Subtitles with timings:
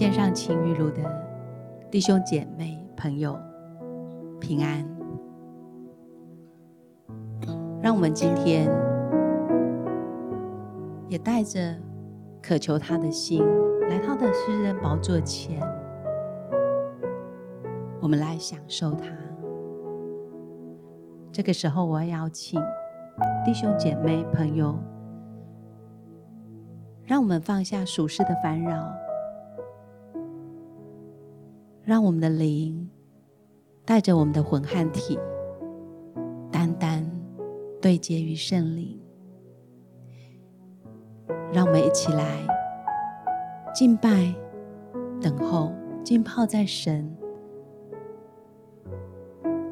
[0.00, 1.02] 跟我们一起献上情雨露的
[1.90, 3.38] 弟兄姐妹朋友
[4.40, 4.82] 平安。
[7.82, 8.66] 让我们今天
[11.08, 11.76] 也带着
[12.42, 13.44] 渴求他的心，
[13.90, 15.60] 来到的诗人宝座前，
[18.00, 19.06] 我们来享受他。
[21.30, 22.58] 这个时候，我要邀请
[23.44, 24.78] 弟兄姐妹朋友。
[27.04, 28.88] 让我们放下俗世的烦扰，
[31.90, 32.88] 让我们的灵
[33.84, 35.18] 带着我们的魂和体，
[36.48, 37.04] 单单
[37.82, 38.96] 对接于圣灵。
[41.52, 42.46] 让我们一起来
[43.74, 44.32] 敬拜、
[45.20, 45.72] 等候、
[46.04, 47.12] 浸泡在神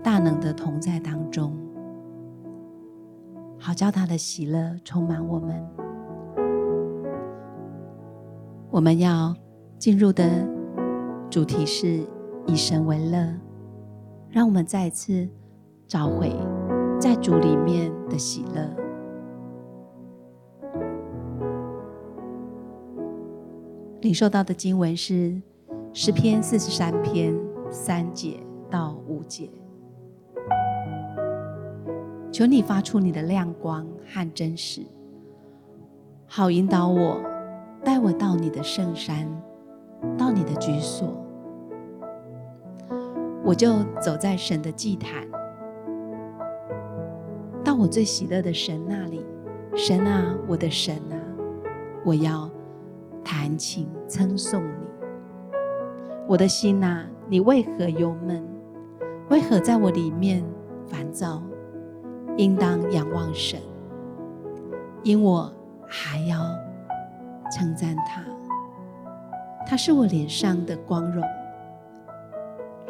[0.03, 1.57] 大能的同在当中，
[3.61, 5.64] 好叫他的喜乐充满我们。
[8.73, 9.33] 我们要
[9.79, 10.45] 进入的
[11.31, 12.05] 主题是
[12.49, 13.33] 以神为乐，
[14.31, 15.29] 让我们再次
[15.87, 16.35] 找回
[16.99, 18.69] 在主里面的喜乐。
[24.01, 25.41] 领受到的经文是
[25.93, 27.39] 诗篇四十三篇
[27.71, 29.51] 三节到五节，
[32.33, 34.81] 求你发出你的亮光和真实，
[36.27, 37.21] 好引导我。
[37.85, 39.25] 带我到你的圣山，
[40.19, 41.17] 到你的居所，
[43.49, 45.27] 我就走在神的祭坛，
[47.65, 49.25] 到我最喜乐的神那里。
[49.75, 51.17] 神啊，我的神啊，
[52.05, 52.51] 我要
[53.25, 54.87] 弹琴称颂你。
[56.27, 58.47] 我的心啊，你为何忧闷？
[59.31, 60.45] 为何在我里面
[60.87, 61.42] 烦躁？
[62.37, 63.58] 应当仰望神，
[65.03, 65.51] 因我
[65.87, 66.39] 还要。
[67.51, 68.23] 称赞他，
[69.67, 71.25] 他是我脸上的光荣，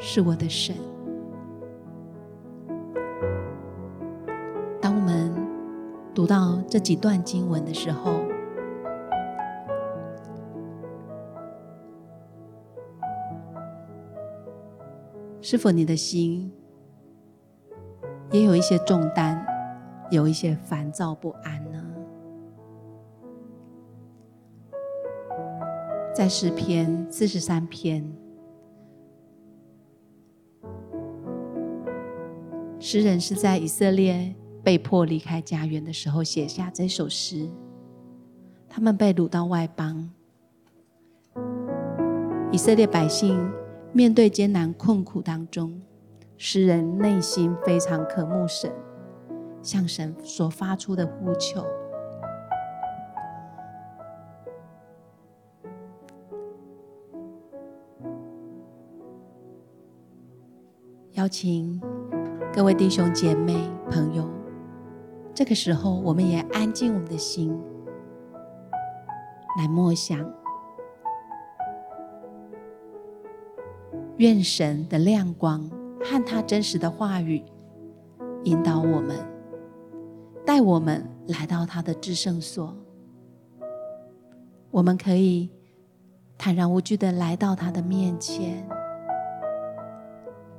[0.01, 0.75] 是我的神。
[4.81, 5.35] 当我们
[6.15, 8.23] 读到这几段经文的时候，
[15.41, 16.53] 是否你的心
[18.31, 19.45] 也有一些重担，
[20.11, 21.85] 有一些烦躁不安呢？
[26.15, 28.05] 在诗篇四十三篇，
[32.81, 37.49] 诗人是在以色列被迫离开家园的时候写下这首诗。
[38.69, 40.09] 他们被掳到外邦，
[42.53, 43.50] 以色列百姓
[43.93, 45.81] 面对艰难困苦当中，
[46.37, 48.72] 诗人内心非常渴慕神，
[49.62, 51.65] 向神所发出的呼求。
[61.15, 61.81] 邀请
[62.59, 63.55] 各位弟兄姐妹
[63.89, 64.29] 朋友，
[65.33, 67.57] 这个时候我们也安静我们的心，
[69.57, 70.29] 来默想，
[74.17, 75.71] 愿神的亮光
[76.03, 77.45] 和他真实的话语
[78.43, 79.17] 引导我们，
[80.45, 82.77] 带我们来到他的至圣所，
[84.73, 85.49] 我们可以
[86.37, 88.69] 坦然无惧的来到他的面前。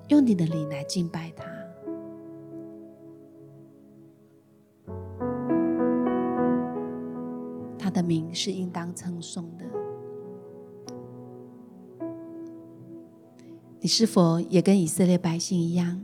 [0.08, 1.44] 用你的灵来敬拜他，
[7.90, 9.66] 他的名是应当称颂的。
[13.80, 16.00] 你是否也跟以色列百姓一样？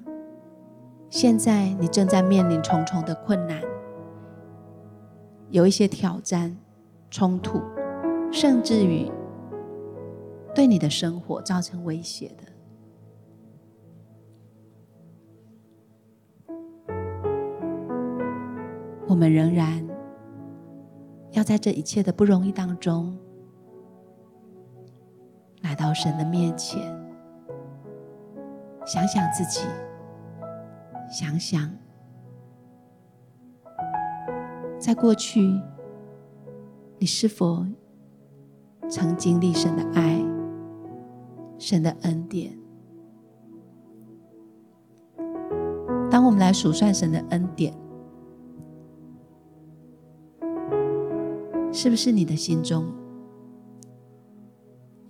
[1.11, 3.61] 现在你正在面临重重的困难，
[5.51, 6.57] 有一些挑战、
[7.11, 7.61] 冲突，
[8.31, 9.07] 甚至于
[10.55, 12.45] 对你的生活造成威胁的。
[19.07, 19.84] 我们仍然
[21.35, 23.17] 要在这一切的不容易当中，
[25.61, 26.81] 来到神的面前，
[28.85, 29.59] 想想自己，
[31.11, 31.69] 想想
[34.79, 35.61] 在过去，
[36.99, 37.65] 你是否
[38.87, 40.23] 曾经历神的爱、
[41.59, 42.57] 神的恩典？
[46.09, 47.73] 当我们来数算神的恩典，
[51.77, 52.85] 是不是你的心中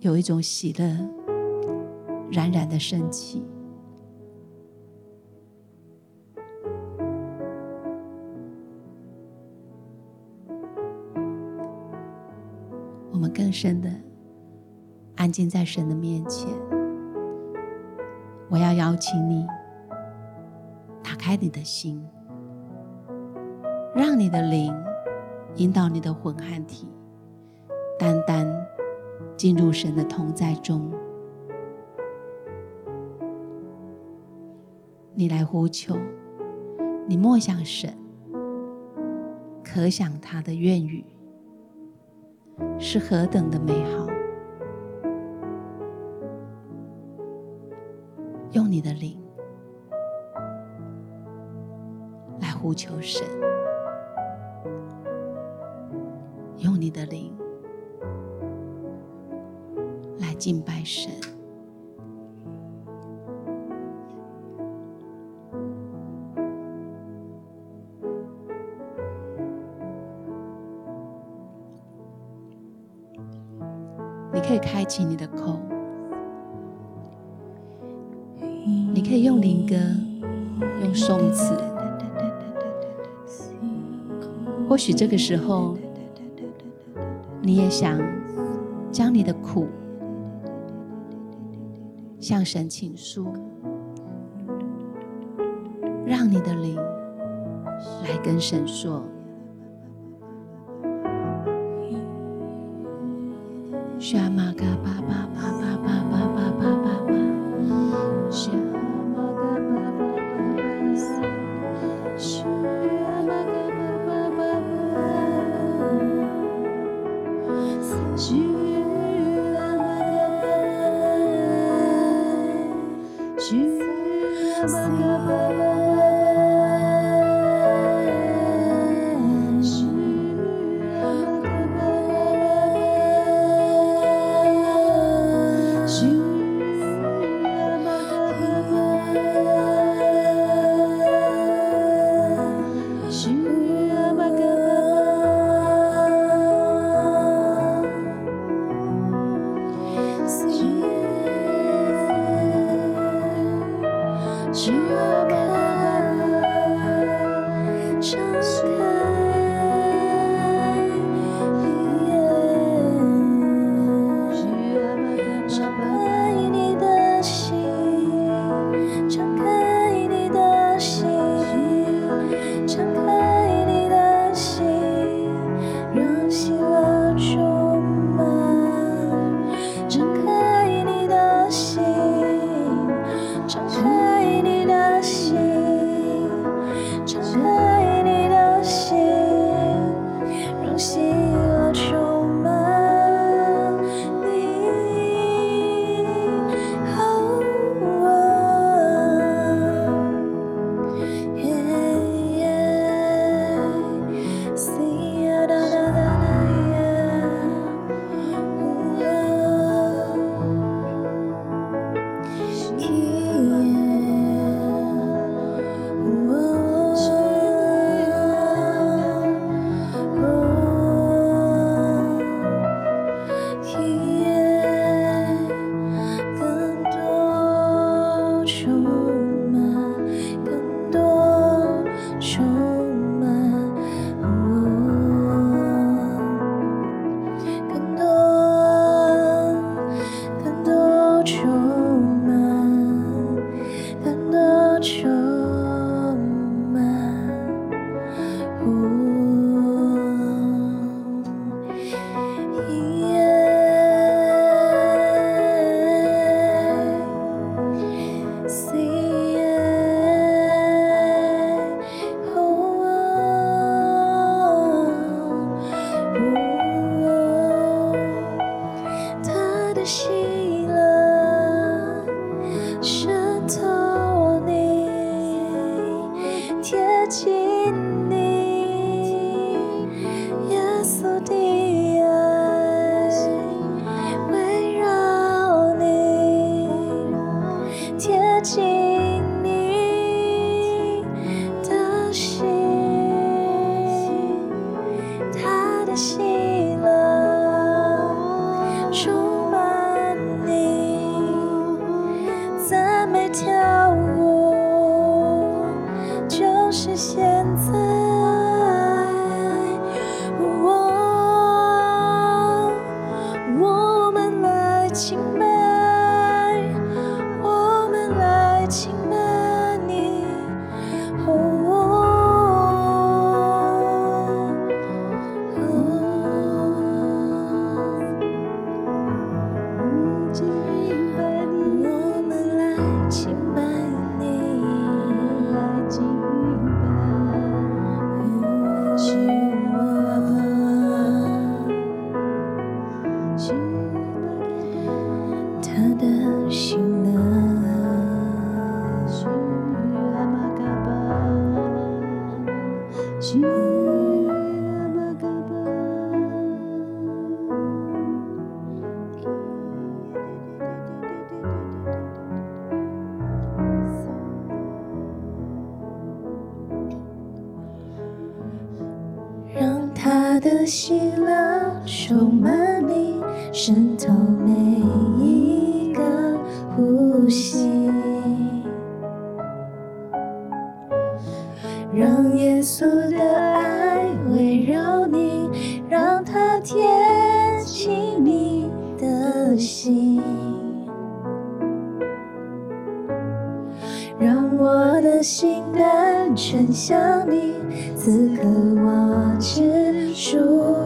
[0.00, 0.84] 有一种喜乐
[2.28, 3.40] 冉冉的升起？
[13.12, 13.88] 我们更深的
[15.14, 16.50] 安静在神的面前。
[18.50, 19.46] 我要邀请你
[21.00, 22.04] 打开你的心，
[23.94, 24.74] 让你的灵
[25.56, 26.86] 引导你的魂和体，
[27.98, 28.46] 单单
[29.36, 30.92] 进入神的同在中。
[35.14, 35.96] 你来呼求，
[37.08, 37.90] 你默想神，
[39.64, 41.02] 可想他的愿语
[42.78, 44.06] 是何等的美好。
[48.52, 49.18] 用你的灵
[52.40, 53.26] 来呼求神，
[56.96, 57.30] 的灵
[60.18, 61.12] 来敬拜神。
[74.32, 75.58] 你可以开启你的口。
[78.94, 79.76] 你可以用灵歌，
[80.82, 81.54] 用颂词。
[84.66, 85.76] 或许这个时候，
[87.46, 87.96] 你也想
[88.90, 89.68] 将你的苦
[92.18, 93.32] 向神倾诉，
[96.04, 96.74] 让你的灵
[98.02, 99.04] 来跟神说。
[103.96, 104.20] 请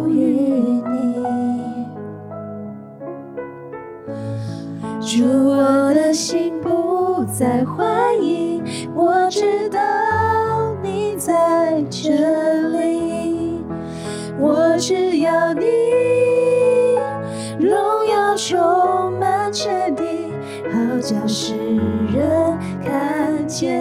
[0.00, 1.14] 属于你。
[5.00, 8.62] 主我的心不再怀疑
[8.94, 9.78] 我知道
[10.82, 12.08] 你在这
[12.70, 13.62] 里。
[14.38, 15.66] 我只要你
[17.58, 20.32] 荣耀充满全地
[20.72, 21.54] 好像世
[22.10, 23.79] 人看见。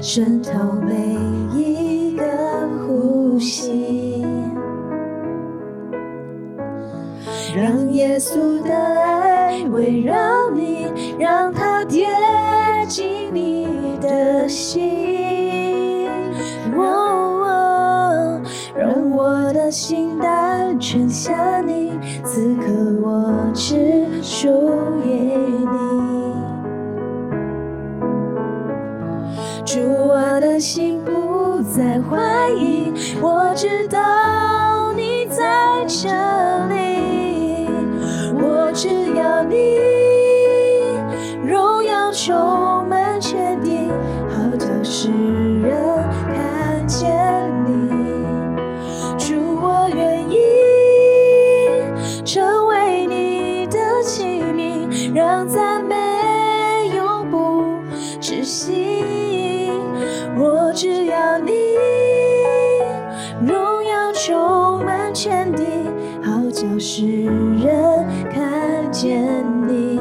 [0.00, 0.50] 渗透
[0.80, 1.16] 每
[1.54, 2.24] 一个
[2.86, 4.24] 呼吸，
[7.54, 10.86] 让耶稣的爱围绕你，
[11.18, 12.06] 让它贴
[12.88, 13.66] 近你
[14.00, 16.08] 的心。
[16.76, 16.80] 哦
[17.44, 18.40] 哦，
[18.76, 21.92] 让我的心单纯向你，
[22.24, 22.62] 此刻
[23.02, 24.48] 我只属
[25.04, 25.27] 于
[31.78, 32.92] 在怀疑，
[33.22, 36.08] 我知道你在这
[66.78, 69.98] 世人看见你。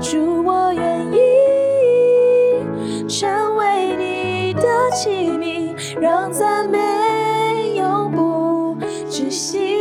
[0.00, 6.78] 主，我愿意成为你的器皿，让赞美
[7.76, 8.76] 永不
[9.08, 9.80] 止息。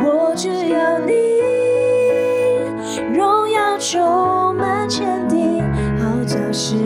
[0.00, 1.12] 我只要你
[3.16, 5.62] 荣耀充满天地，
[5.98, 6.76] 好叫世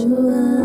[0.00, 0.59] you.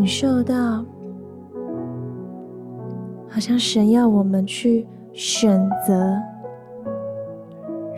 [0.00, 0.82] 领受到，
[3.28, 6.16] 好像神要我们去选择，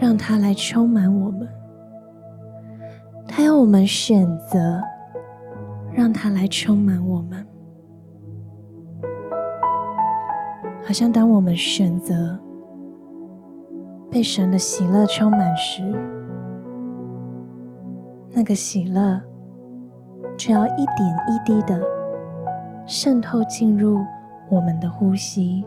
[0.00, 1.48] 让他来充满我们。
[3.28, 4.82] 他要我们选择，
[5.92, 7.46] 让他来充满我们。
[10.84, 12.36] 好像当我们选择
[14.10, 15.84] 被神的喜乐充满时，
[18.32, 19.22] 那个喜乐
[20.36, 21.80] 就要一点一滴的
[22.86, 24.04] 渗透进入
[24.48, 25.64] 我们的呼吸。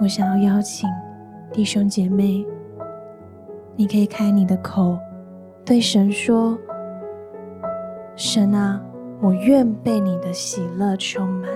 [0.00, 0.88] 我想要邀请
[1.52, 2.44] 弟兄姐妹，
[3.76, 4.98] 你可以开你的口，
[5.64, 6.56] 对神说
[8.14, 8.80] ：“神啊，
[9.20, 11.50] 我愿被你的喜乐充满。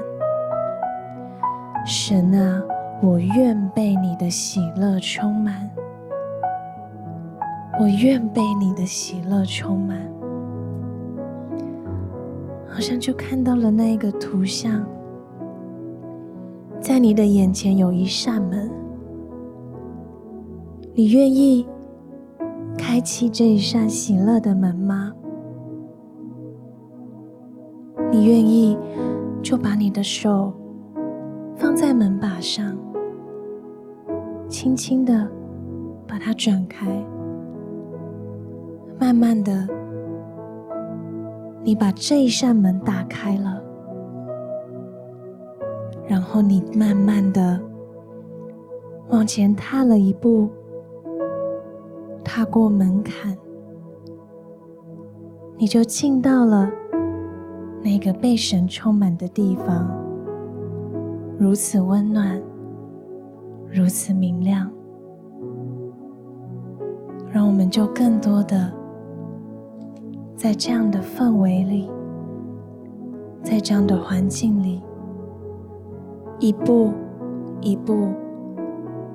[1.86, 2.62] 神啊，
[3.00, 5.70] 我愿被你的喜乐充满。
[7.80, 9.98] 我愿被你的喜乐充满。”
[12.72, 14.82] 好像就看到了那一个图像，
[16.80, 18.70] 在你的眼前有一扇门，
[20.94, 21.66] 你愿意
[22.78, 25.12] 开启这一扇喜乐的门吗？
[28.10, 28.78] 你愿意
[29.42, 30.50] 就把你的手
[31.54, 32.74] 放在门把上，
[34.48, 35.30] 轻轻的
[36.08, 36.86] 把它转开，
[38.98, 39.68] 慢慢的，
[41.64, 43.62] 你把这一扇门打开了，
[46.06, 47.60] 然后你慢慢的
[49.10, 50.48] 往前踏了一步。
[52.24, 53.36] 踏过门槛，
[55.58, 56.70] 你就进到了
[57.82, 59.86] 那个被神充满的地方，
[61.36, 62.40] 如此温暖，
[63.70, 64.70] 如此明亮。
[67.30, 68.72] 让我们就更多的
[70.36, 71.90] 在这样的氛围里，
[73.42, 74.82] 在这样的环境里，
[76.38, 76.92] 一步
[77.60, 78.08] 一步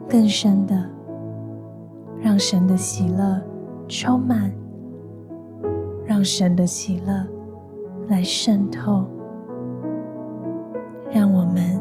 [0.10, 0.84] 更深的。
[2.20, 3.40] 让神的喜乐
[3.88, 4.52] 充满，
[6.04, 7.28] 让神的喜乐
[8.08, 9.06] 来渗透，
[11.12, 11.80] 让我们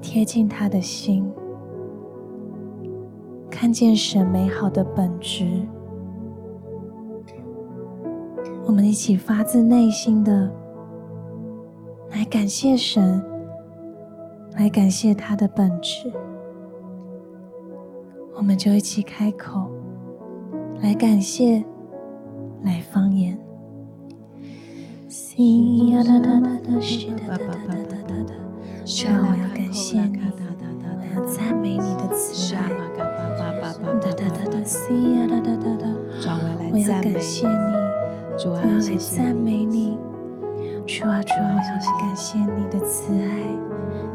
[0.00, 1.28] 贴近他的心，
[3.50, 5.60] 看见神美好的本质。
[8.70, 10.48] 我们一起发自内心的
[12.12, 13.20] 来感谢神，
[14.52, 16.08] 来感谢他的本质。
[18.36, 19.68] 我们就一起开口
[20.82, 21.64] 来感谢，
[22.62, 23.36] 来方言。
[25.26, 25.48] 主
[29.08, 30.20] 啊，我要感谢你，
[30.96, 32.70] 我要赞美你的慈爱。
[36.72, 37.89] 我要感谢你，
[38.48, 39.98] 我要来赞美你。
[40.86, 43.28] 主啊，主啊，我要感谢你的慈爱，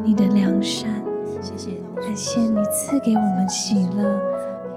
[0.03, 0.89] 你的良善。
[1.41, 4.19] 谢谢，感谢你赐给我们喜乐，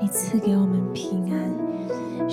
[0.01, 2.29] 你赐给我们平安。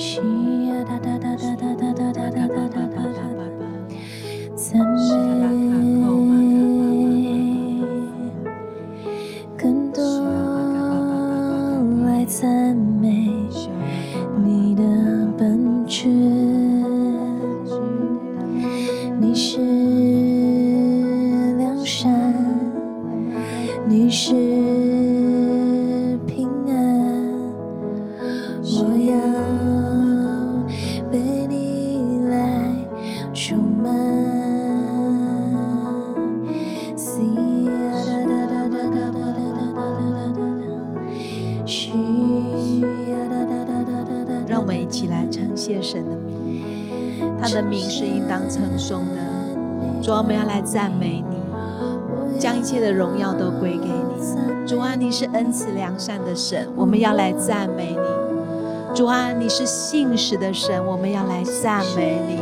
[55.55, 58.93] 慈良善的神，我们要来赞美你。
[58.93, 62.39] 主啊，你是信实的神，我们要来赞美你。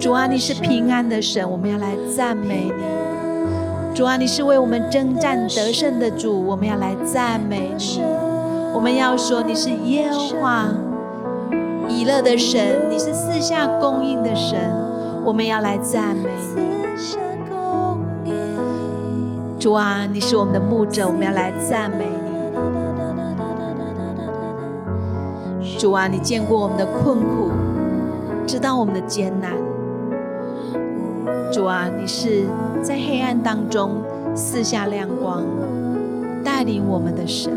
[0.00, 3.94] 主啊，你是平安的神，我们要来赞美你。
[3.94, 8.02] 主啊，你是为我们征战得胜的主，我们要来赞美你。
[8.74, 10.66] 我们要说你是耶和华
[11.88, 14.58] 以勒的神，你是四下供应的神，
[15.24, 17.27] 我们要来赞美你。
[19.58, 22.12] 主啊，你是我们的牧者，我们要来赞美你。
[25.76, 27.50] 主啊，你见过我们的困苦，
[28.46, 29.54] 知道我们的艰难。
[31.52, 32.46] 主啊，你是
[32.82, 34.00] 在黑暗当中
[34.32, 35.42] 四下亮光，
[36.44, 37.52] 带领我们的神，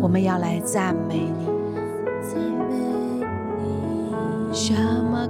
[0.00, 1.46] 我们要来赞美你。
[4.52, 4.74] 沙
[5.12, 5.24] 玛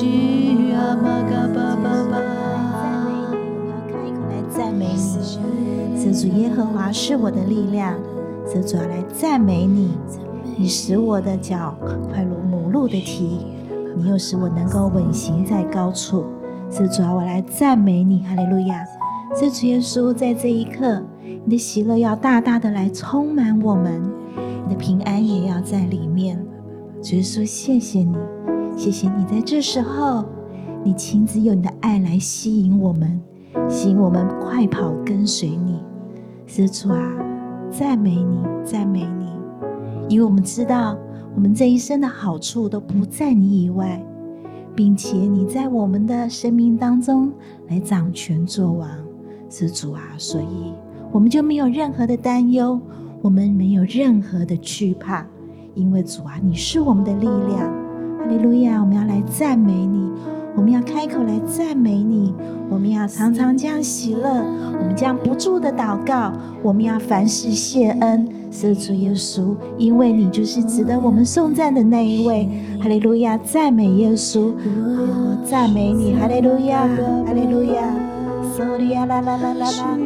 [0.00, 0.06] 沙
[0.96, 2.16] 玛嘎巴巴巴。
[4.48, 7.98] 赞美你，这主耶和华是我的力量，
[8.50, 9.90] 这主要来赞美你。
[10.56, 11.76] 你使我的脚
[12.10, 13.44] 快如母鹿的蹄，
[13.94, 16.24] 你又使我能够稳行在高处。
[16.70, 18.82] 这主要我来赞美你，哈利路亚。
[19.38, 21.02] 这主耶稣在这一刻，
[21.44, 24.02] 你的喜乐要大大的来充满我们，
[24.66, 26.42] 你的平安也要在里面。
[27.02, 28.16] 主耶稣，谢谢你，
[28.80, 30.24] 谢谢你在这时候，
[30.82, 33.20] 你亲自用你的爱来吸引我们。
[33.68, 35.78] 吸引我们快跑跟随你，
[36.46, 36.98] 是主啊，
[37.70, 39.26] 赞美你，赞美你，
[40.08, 40.96] 因为我们知道
[41.34, 44.02] 我们这一生的好处都不在你以外，
[44.74, 47.30] 并且你在我们的生命当中
[47.68, 48.88] 来掌权作王，
[49.50, 50.72] 是主啊，所以
[51.12, 52.80] 我们就没有任何的担忧，
[53.20, 55.26] 我们没有任何的惧怕，
[55.74, 57.70] 因为主啊，你是我们的力量，
[58.20, 60.10] 哈利路亚，我们要来赞美你。
[60.56, 62.34] 我们要开口来赞美你，
[62.68, 64.28] 我们要常常这样喜乐，
[64.78, 72.48] 我们将不住的祷告，我们要凡事谢恩，是主耶稣，因为你就是值得我们颂赞的那一位。
[72.82, 74.52] 哈利路亚，赞美耶稣，
[75.44, 76.86] 赞美你，哈利路亚，
[77.26, 77.94] 哈利路亚，
[78.54, 79.96] 索利亚啦啦啦啦啦。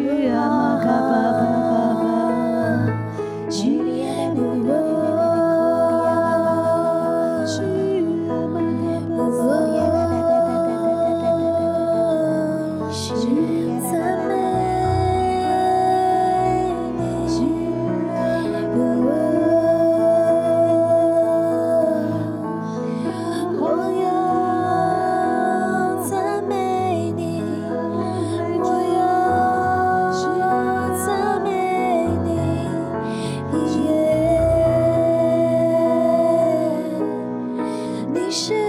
[38.35, 38.64] 是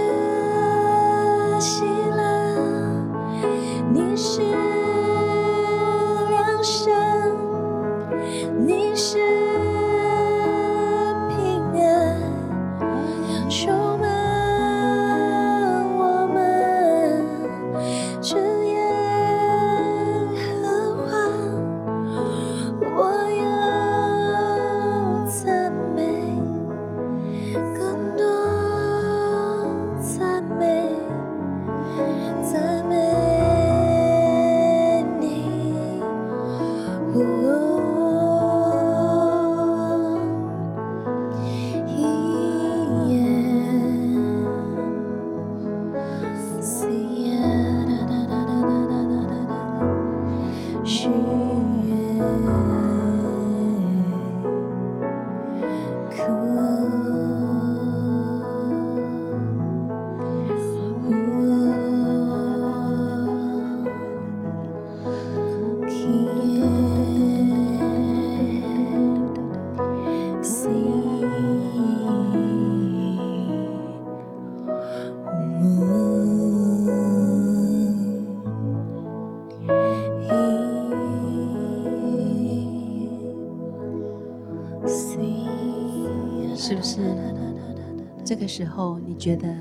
[88.26, 89.54] 这个时候，你觉得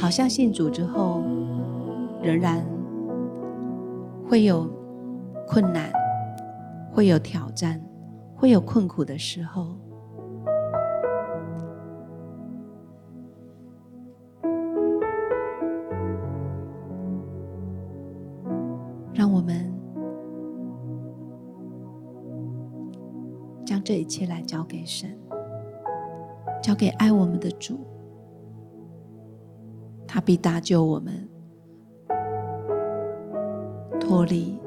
[0.00, 1.22] 好像信主之后，
[2.20, 2.66] 仍然
[4.28, 4.68] 会有
[5.46, 5.88] 困难，
[6.92, 7.80] 会有挑战，
[8.34, 9.76] 会有困苦的时候。
[19.14, 19.72] 让我们
[23.64, 25.16] 将这一切来交给神，
[26.66, 27.78] 交给爱我们的主。
[30.04, 31.28] 他必搭救我们，
[34.00, 34.58] 脱离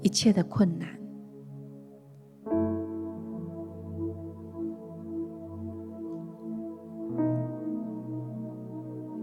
[0.00, 0.88] 一切的困难，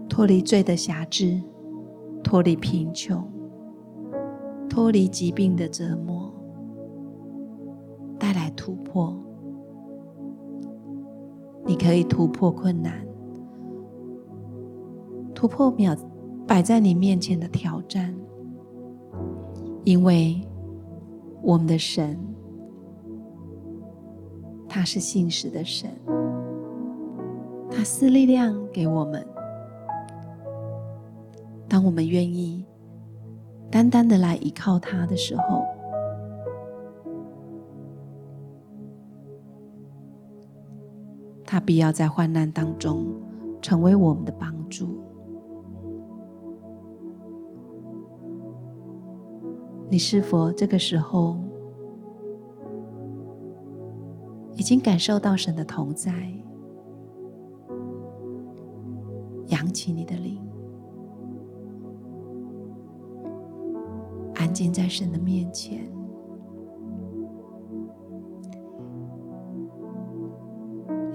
[0.06, 1.42] 脱离罪的辖制，
[2.22, 3.26] 脱离贫穷，
[4.68, 6.30] 脱离疾病的折磨，
[8.18, 9.16] 带来突破。
[11.68, 13.06] 你可以突破困难。
[15.34, 15.94] 突破秒
[16.46, 18.12] 摆在你面前的挑战，
[19.84, 20.40] 因为
[21.42, 22.18] 我们的神，
[24.66, 25.90] 他是信实的神，
[27.70, 29.24] 他赐力量给我们。
[31.68, 32.64] 当我们愿意
[33.70, 35.62] 单单的来依靠他的时候，
[41.50, 43.06] 他必要在患难当中
[43.62, 44.86] 成为我们的帮助。
[49.88, 51.38] 你是否这个时候
[54.56, 56.12] 已经感受到神的同在？
[59.46, 60.38] 扬起你的灵，
[64.34, 65.97] 安静在神的面前。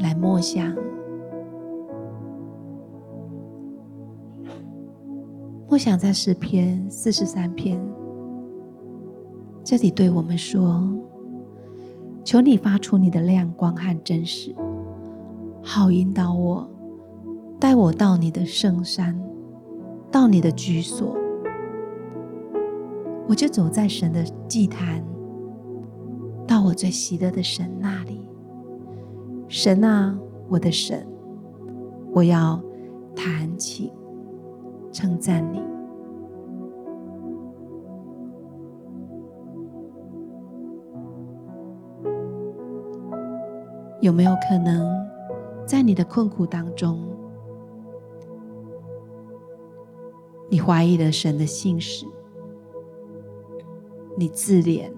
[0.04, 0.76] 来默想，
[5.70, 7.82] 默想在诗篇四十三篇，
[9.64, 10.94] 这里对我们说
[12.22, 14.54] ：“求你发出你的亮光和真实，
[15.64, 16.70] 好引导我，
[17.58, 19.18] 带我到你的圣山，
[20.12, 21.16] 到你的居所。
[23.26, 25.02] 我就走在神的祭坛，
[26.46, 28.20] 到我最喜乐的神那里。”
[29.56, 30.18] 神啊，
[30.50, 31.08] 我的神，
[32.12, 32.60] 我要
[33.16, 33.94] 弹琴
[34.92, 35.62] 称赞你。
[44.02, 44.92] 有没有可能，
[45.68, 47.08] 在你的困苦当中，
[50.50, 52.08] 你怀疑了神的信实，
[54.18, 54.92] 你自怜？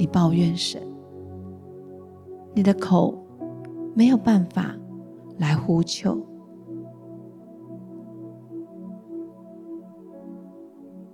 [0.00, 0.80] 你抱怨神，
[2.54, 3.14] 你的口
[3.94, 4.74] 没有办法
[5.36, 6.18] 来呼求，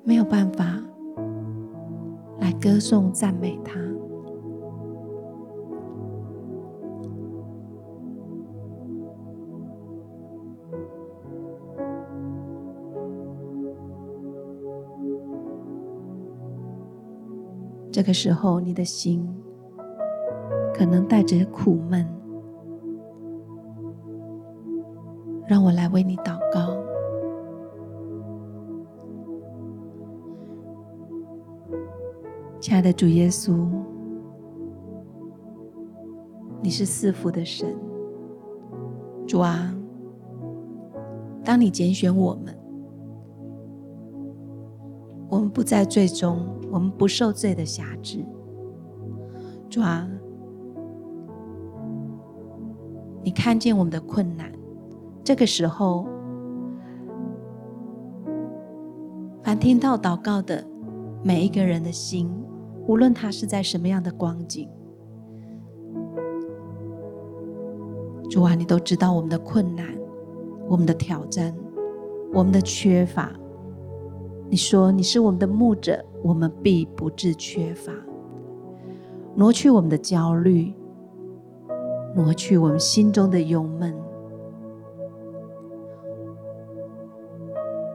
[0.04, 0.80] 没有办法
[2.38, 3.74] 来歌颂赞美他。
[17.96, 19.26] 这个时候，你的心
[20.74, 22.06] 可能带着苦闷，
[25.46, 26.76] 让我来为你祷告。
[32.60, 33.66] 亲爱的主耶稣，
[36.60, 37.74] 你是赐福的神，
[39.26, 39.74] 主啊，
[41.42, 42.55] 当你拣选我们。
[45.28, 48.24] 我们不在罪中，我们不受罪的辖制。
[49.68, 50.08] 主啊，
[53.22, 54.52] 你看见我们的困难，
[55.24, 56.06] 这个时候，
[59.42, 60.64] 凡听到祷告的
[61.24, 62.30] 每一个人的心，
[62.86, 64.68] 无论他是在什么样的光景，
[68.30, 69.86] 主啊，你都知道我们的困难、
[70.68, 71.52] 我们的挑战、
[72.32, 73.32] 我们的缺乏。
[74.48, 77.92] 你说你是我们的牧者，我们必不致缺乏。
[79.34, 80.72] 挪去我们的焦虑，
[82.14, 83.94] 挪去我们心中的忧闷。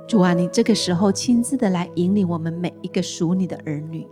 [0.07, 4.05] 主啊，你这个时候亲自的来引领我们每一个属你的儿女，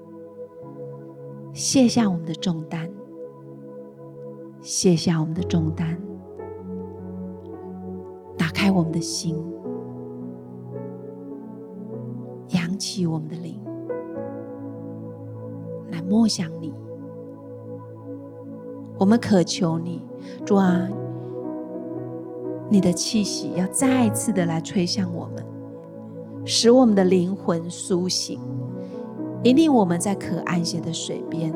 [1.52, 2.90] 卸下我们的重担，
[4.62, 6.00] 卸下我们的重担，
[8.38, 9.36] 打开我们的心。
[12.80, 13.60] 起我们的灵，
[15.92, 16.74] 来默想你。
[18.98, 20.02] 我们渴求你，
[20.46, 20.90] 主啊，
[22.70, 25.46] 你的气息要再一次的来吹向我们，
[26.46, 28.40] 使我们的灵魂苏醒，
[29.44, 31.54] 引领我们在可安歇的水边，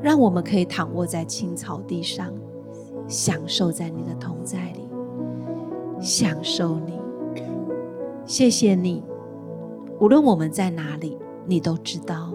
[0.00, 2.32] 让我们可以躺卧在青草地上，
[3.06, 4.88] 享受在你的同在里，
[6.00, 6.98] 享受你。
[8.24, 9.02] 谢谢你。
[10.00, 12.30] 无论我们在哪里，你都知道。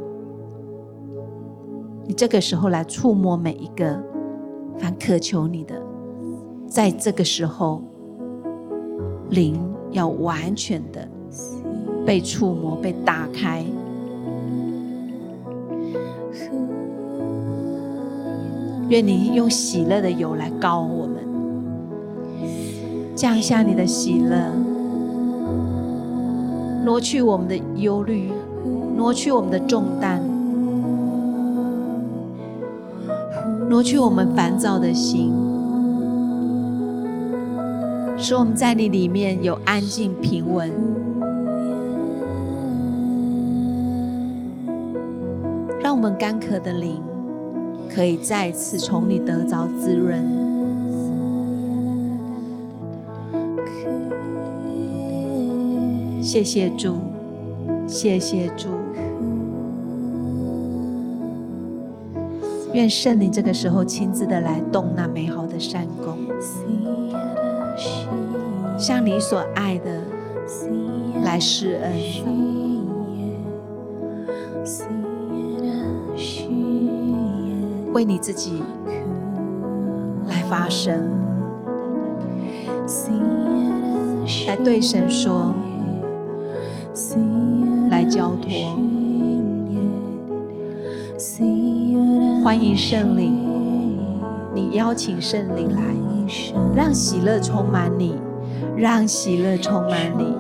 [2.06, 3.98] 你这个时候来触摸每一个
[4.78, 5.82] 凡渴求你的，
[6.68, 7.82] 在这个时候，
[9.30, 9.58] 灵
[9.92, 11.08] 要完全的
[12.06, 13.64] 被触摸、被打开。
[18.90, 21.24] 愿你用喜乐的油来膏我们，
[23.16, 24.52] 降下你的喜乐。
[26.84, 28.30] 挪去我们的忧虑，
[28.98, 30.22] 挪去我们的重担，
[33.70, 35.32] 挪去我们烦躁的心，
[38.18, 40.70] 使我们在你里面有安静平稳，
[45.82, 47.02] 让我们干渴的灵
[47.90, 50.43] 可以再次从你得着滋润。
[56.34, 56.96] 谢谢主，
[57.86, 58.70] 谢谢主，
[62.74, 66.18] 愿圣灵这个时候亲自的来动那美好的善功，
[68.80, 70.02] 向你所爱的
[71.24, 71.94] 来施恩，
[77.94, 78.64] 为你自己
[80.28, 81.12] 来发声，
[84.48, 85.54] 来对神说，
[88.14, 88.52] 交托。
[92.44, 93.34] 欢迎圣灵，
[94.54, 95.82] 你邀请圣灵来，
[96.76, 98.14] 让喜乐充满你，
[98.78, 100.32] 让喜乐充满你。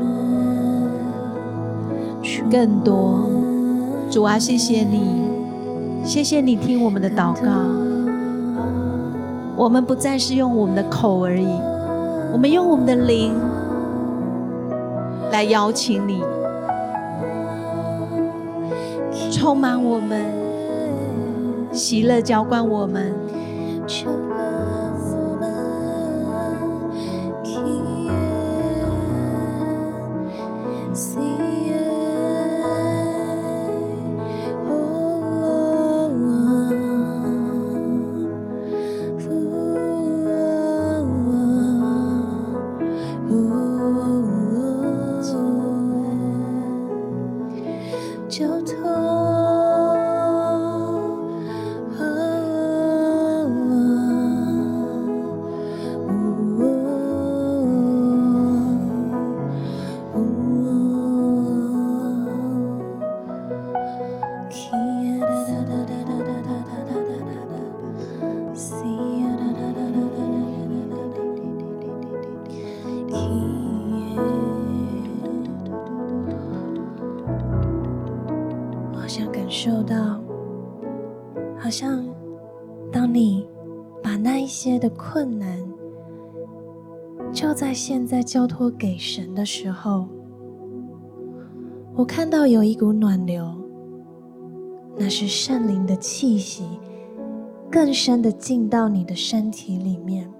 [2.51, 3.27] 更多，
[4.11, 5.01] 主啊，谢谢你，
[6.05, 7.49] 谢谢你听我们的祷告。
[9.55, 11.47] 我们不再是用我们的口而已，
[12.31, 13.33] 我们用我们的灵
[15.31, 16.21] 来邀请你，
[19.43, 20.23] 充满我们。
[21.73, 23.22] 喜乐浇灌我们。
[87.85, 90.07] 现在交托给神的时候，
[91.93, 93.53] 我看到有一股暖流，
[94.95, 96.79] 那是圣灵的气息，
[97.69, 100.31] 更深的进到你的身体里面，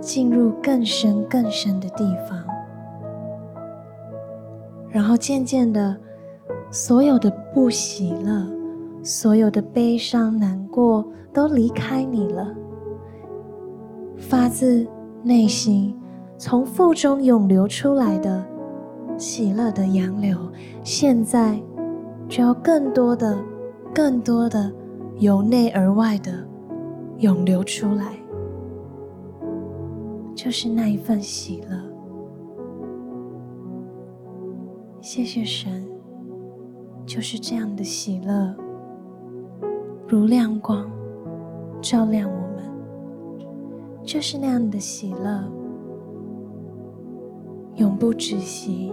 [0.00, 2.38] 进入更深更深的地方，
[4.90, 5.98] 然后渐渐的，
[6.70, 8.46] 所有的不喜乐，
[9.02, 11.04] 所有的悲伤难过。
[11.32, 12.54] 都离开你了，
[14.34, 14.84] 发自
[15.22, 15.96] 内心
[16.36, 18.44] 从腹中涌流出来的
[19.16, 20.36] 喜乐的洋流，
[20.82, 21.56] 现在
[22.28, 23.38] 就要更多的、
[23.94, 24.72] 更多的
[25.20, 26.32] 由内而外的
[27.18, 28.06] 涌流出来，
[30.34, 31.80] 就是那一份喜乐。
[35.00, 35.86] 谢谢神，
[37.06, 38.52] 就是这样的喜乐，
[40.08, 40.90] 如亮光。
[41.80, 42.43] 照亮我，
[44.04, 45.50] 就是那样的喜乐，
[47.76, 48.92] 永不止息，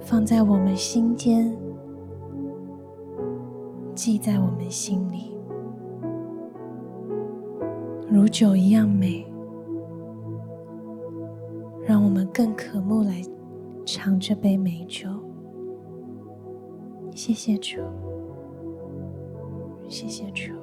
[0.00, 1.56] 放在我们心间，
[3.94, 5.34] 记在我们心里，
[8.10, 9.24] 如酒一样美，
[11.86, 13.22] 让我们更渴慕来
[13.86, 15.08] 尝这杯美酒。
[17.14, 17.80] 谢谢主，
[19.88, 20.61] 谢谢主。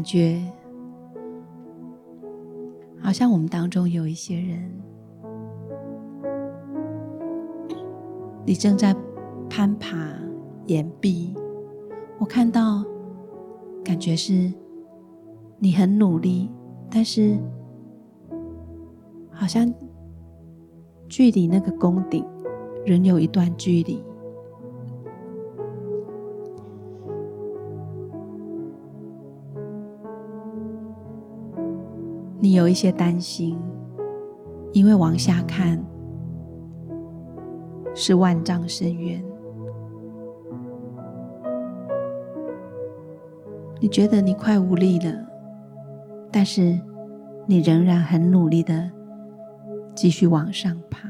[0.00, 0.40] 感觉
[3.02, 4.72] 好像我们当中有一些人，
[8.46, 8.96] 你正在
[9.50, 9.98] 攀爬
[10.68, 11.34] 岩壁。
[12.18, 12.82] 我看到，
[13.84, 14.50] 感觉是
[15.58, 16.50] 你很努力，
[16.90, 17.38] 但是
[19.30, 19.70] 好像
[21.10, 22.24] 距离那个宫顶
[22.86, 24.02] 仍有一段距离。
[32.60, 33.58] 有一些担心，
[34.74, 35.82] 因为往下看
[37.94, 39.24] 是万丈深渊。
[43.80, 45.26] 你觉得你快无力了，
[46.30, 46.78] 但是
[47.46, 48.90] 你仍然很努力的
[49.94, 51.08] 继续往上爬。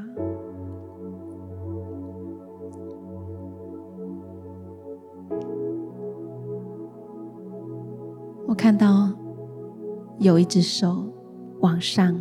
[8.47, 9.11] 我看到
[10.21, 11.10] 有一只手
[11.61, 12.15] 往上，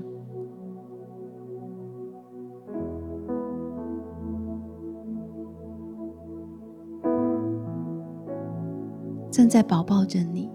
[9.31, 10.49] 正在抱抱着你，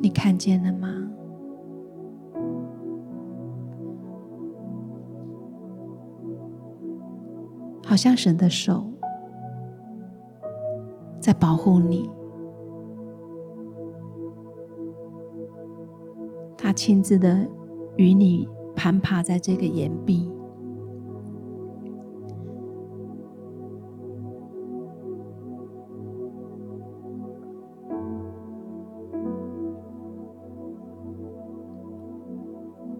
[0.00, 0.88] 你看见了吗？
[7.86, 8.84] 好像神的手
[11.20, 12.10] 在保护你。
[16.74, 17.46] 亲自的
[17.96, 20.28] 与你攀爬在这个岩壁，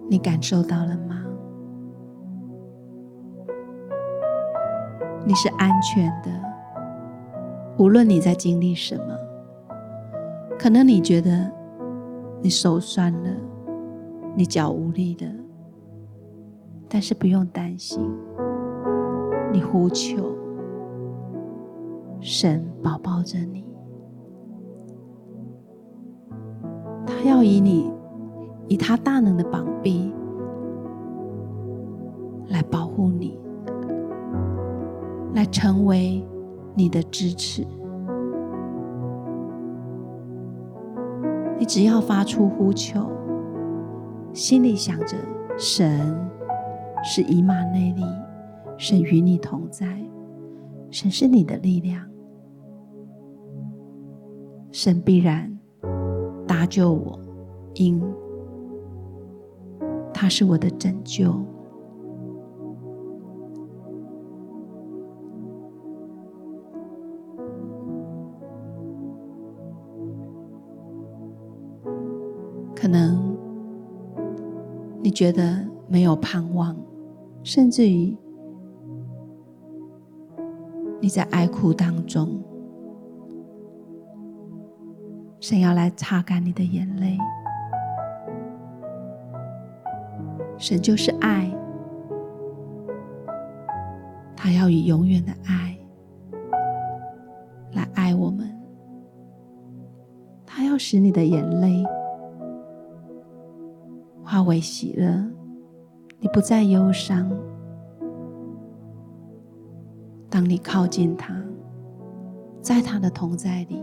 [0.08, 1.24] 你感受到了吗？
[5.26, 6.30] 你是安全的，
[7.78, 9.18] 无论你在经历什么，
[10.58, 11.50] 可能你觉得
[12.40, 13.30] 你手酸了。
[14.36, 15.26] 你脚无力的，
[16.88, 18.00] 但是不用担心。
[19.52, 20.36] 你呼求，
[22.18, 23.64] 神保抱着你，
[27.06, 27.92] 他要以你，
[28.66, 30.12] 以他大能的膀臂
[32.48, 33.38] 来保护你，
[35.34, 36.26] 来成为
[36.74, 37.64] 你的支持。
[41.56, 43.08] 你只要发出呼求。
[44.34, 45.16] 心里想着，
[45.56, 46.14] 神
[47.04, 48.02] 是以马内利，
[48.76, 49.86] 神与你同在，
[50.90, 52.04] 神是你的力量，
[54.72, 55.56] 神必然
[56.48, 57.16] 搭救我，
[57.74, 58.02] 因
[60.12, 61.32] 他是我的拯救。
[75.14, 76.76] 觉得没有盼望，
[77.44, 78.16] 甚至于
[81.00, 82.42] 你在哀哭当中，
[85.38, 87.16] 神要来擦干你的眼泪。
[90.58, 91.48] 神就是爱，
[94.34, 95.78] 他要以永远的爱
[97.72, 98.50] 来爱我们，
[100.44, 101.84] 他要使你的眼泪。
[104.34, 105.24] 化为喜乐，
[106.18, 107.30] 你不再忧伤。
[110.28, 111.40] 当你靠近他，
[112.60, 113.80] 在他的同在里，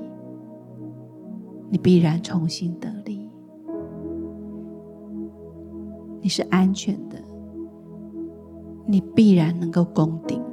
[1.70, 3.30] 你必然重新得力。
[6.20, 7.18] 你是安全的，
[8.86, 10.44] 你必然能够攻顶。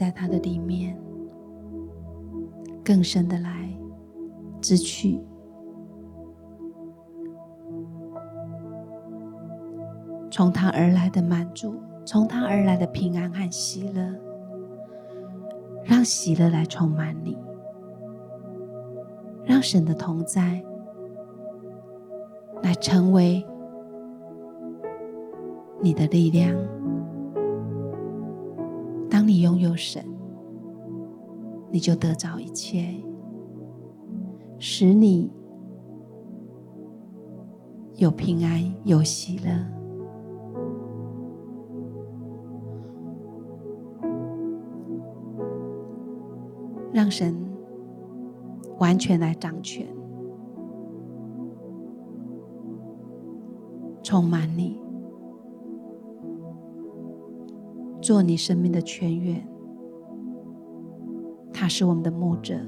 [0.00, 0.98] 在他的里面，
[2.82, 3.68] 更深的来
[4.58, 5.20] 支取，
[10.30, 11.74] 从他而来的满足，
[12.06, 14.18] 从他而来的平安和喜乐，
[15.84, 17.36] 让喜乐来充满你，
[19.44, 20.64] 让神的同在
[22.62, 23.46] 来成为
[25.78, 26.79] 你的力量。
[29.30, 30.04] 你拥有神，
[31.70, 32.96] 你就得着一切，
[34.58, 35.30] 使你
[37.94, 39.52] 有平安、有喜乐，
[46.92, 47.32] 让神
[48.80, 49.86] 完全来掌权，
[54.02, 54.76] 充满你。
[58.00, 59.46] 做你生命的泉源，
[61.52, 62.58] 他是我们的牧者，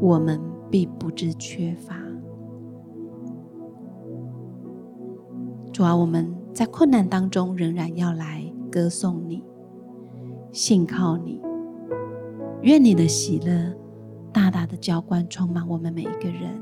[0.00, 0.40] 我们
[0.70, 1.96] 必不致缺乏。
[5.72, 9.42] 主啊，我们在困难当中仍然要来歌颂你，
[10.50, 11.40] 信靠你。
[12.62, 13.74] 愿你的喜乐
[14.32, 16.60] 大大的浇灌充满我们每一个人，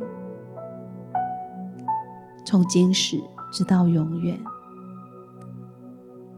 [2.45, 3.19] 从今时
[3.51, 4.39] 直到永远。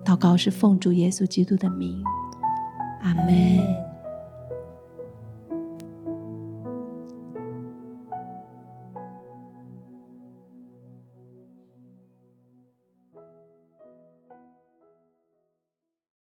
[0.04, 2.02] 祷告是奉主耶稣基督的名，
[3.02, 3.91] 阿门。